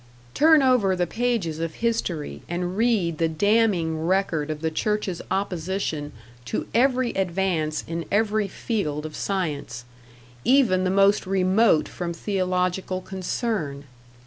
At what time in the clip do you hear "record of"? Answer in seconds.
4.03-4.61